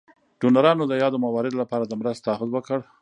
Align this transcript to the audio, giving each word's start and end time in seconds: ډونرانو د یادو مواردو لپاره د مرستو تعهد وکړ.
ډونرانو 0.39 0.83
د 0.87 0.93
یادو 1.03 1.17
مواردو 1.25 1.61
لپاره 1.63 1.83
د 1.85 1.93
مرستو 1.99 2.25
تعهد 2.27 2.49
وکړ. 2.51 2.79